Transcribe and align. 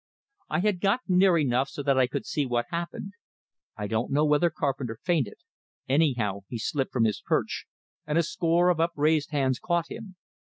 I 0.49 0.61
had 0.61 0.81
got 0.81 1.01
near 1.07 1.37
enough 1.37 1.69
so 1.69 1.83
that 1.83 1.95
I 1.95 2.07
could 2.07 2.25
see 2.25 2.43
what 2.47 2.65
happened. 2.71 3.13
I 3.77 3.85
don't 3.85 4.09
know 4.11 4.25
whether 4.25 4.49
Carpenter 4.49 4.97
fainted; 5.03 5.35
anyhow, 5.87 6.39
he 6.47 6.57
slipped 6.57 6.91
from 6.91 7.03
his 7.05 7.21
perch, 7.23 7.67
and 8.07 8.17
a 8.17 8.23
score 8.23 8.69
of 8.69 8.79
upraised 8.79 9.29
hands 9.29 9.59
caught 9.59 9.91
him. 9.91 10.15